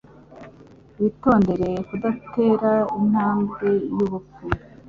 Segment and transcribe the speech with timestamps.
[0.99, 3.67] Witondere kudatera intambwe
[3.97, 4.43] yubupfu.